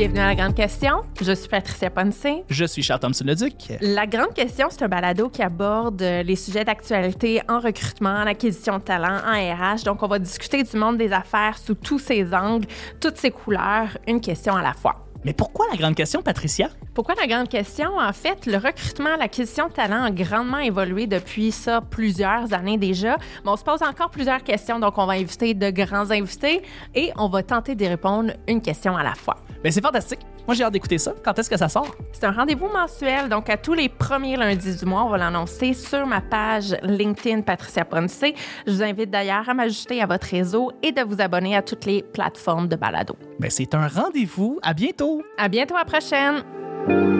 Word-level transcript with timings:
Bienvenue 0.00 0.20
à 0.20 0.28
La 0.28 0.34
Grande 0.34 0.54
Question. 0.54 1.02
Je 1.20 1.32
suis 1.32 1.46
Patricia 1.46 1.90
Ponce. 1.90 2.26
Je 2.48 2.64
suis 2.64 2.82
Charles 2.82 3.00
Thompson-Leduc. 3.00 3.74
La 3.82 4.06
Grande 4.06 4.32
Question, 4.32 4.68
c'est 4.70 4.82
un 4.82 4.88
balado 4.88 5.28
qui 5.28 5.42
aborde 5.42 6.00
les 6.00 6.36
sujets 6.36 6.64
d'actualité 6.64 7.42
en 7.50 7.60
recrutement, 7.60 8.08
en 8.08 8.26
acquisition 8.26 8.78
de 8.78 8.82
talent, 8.82 9.18
en 9.26 9.74
RH. 9.74 9.84
Donc, 9.84 10.02
on 10.02 10.06
va 10.06 10.18
discuter 10.18 10.62
du 10.62 10.74
monde 10.78 10.96
des 10.96 11.12
affaires 11.12 11.58
sous 11.58 11.74
tous 11.74 11.98
ses 11.98 12.32
angles, 12.32 12.66
toutes 12.98 13.18
ses 13.18 13.30
couleurs, 13.30 13.98
une 14.08 14.22
question 14.22 14.56
à 14.56 14.62
la 14.62 14.72
fois. 14.72 15.06
Mais 15.22 15.34
pourquoi 15.34 15.66
la 15.70 15.76
grande 15.76 15.94
question, 15.94 16.22
Patricia? 16.22 16.70
Pourquoi 17.00 17.14
la 17.14 17.26
grande 17.26 17.48
question? 17.48 17.96
En 17.96 18.12
fait, 18.12 18.44
le 18.44 18.58
recrutement, 18.58 19.16
l'acquisition 19.16 19.68
de 19.68 19.72
talent 19.72 20.02
a 20.02 20.10
grandement 20.10 20.58
évolué 20.58 21.06
depuis 21.06 21.50
ça 21.50 21.80
plusieurs 21.80 22.52
années 22.52 22.76
déjà. 22.76 23.16
Mais 23.42 23.50
on 23.50 23.56
se 23.56 23.64
pose 23.64 23.82
encore 23.82 24.10
plusieurs 24.10 24.44
questions, 24.44 24.78
donc 24.78 24.98
on 24.98 25.06
va 25.06 25.14
inviter 25.14 25.54
de 25.54 25.70
grands 25.70 26.10
invités 26.10 26.60
et 26.94 27.10
on 27.16 27.30
va 27.30 27.42
tenter 27.42 27.74
d'y 27.74 27.88
répondre 27.88 28.32
une 28.46 28.60
question 28.60 28.98
à 28.98 29.02
la 29.02 29.14
fois. 29.14 29.36
Ben 29.64 29.72
c'est 29.72 29.80
fantastique. 29.80 30.20
Moi, 30.46 30.54
j'ai 30.54 30.62
hâte 30.62 30.74
d'écouter 30.74 30.98
ça. 30.98 31.14
Quand 31.24 31.38
est-ce 31.38 31.48
que 31.48 31.56
ça 31.56 31.70
sort? 31.70 31.90
C'est 32.12 32.24
un 32.24 32.32
rendez-vous 32.32 32.68
mensuel, 32.68 33.30
donc 33.30 33.48
à 33.48 33.56
tous 33.56 33.72
les 33.72 33.88
premiers 33.88 34.36
lundis 34.36 34.76
du 34.76 34.84
mois, 34.84 35.04
on 35.04 35.08
va 35.08 35.16
l'annoncer 35.16 35.72
sur 35.72 36.06
ma 36.06 36.20
page 36.20 36.76
LinkedIn 36.82 37.40
Patricia 37.40 37.86
Ponce. 37.86 38.24
Je 38.66 38.72
vous 38.72 38.82
invite 38.82 39.10
d'ailleurs 39.10 39.48
à 39.48 39.54
m'ajouter 39.54 40.02
à 40.02 40.06
votre 40.06 40.26
réseau 40.26 40.70
et 40.82 40.92
de 40.92 41.00
vous 41.00 41.22
abonner 41.22 41.56
à 41.56 41.62
toutes 41.62 41.86
les 41.86 42.02
plateformes 42.02 42.68
de 42.68 42.76
balado. 42.76 43.16
Ben 43.38 43.50
c'est 43.50 43.74
un 43.74 43.88
rendez-vous. 43.88 44.58
À 44.62 44.74
bientôt. 44.74 45.22
À 45.38 45.48
bientôt, 45.48 45.76
à 45.76 45.78
la 45.78 45.84
prochaine. 45.86 46.42
Thank 46.86 47.14
you. 47.14 47.19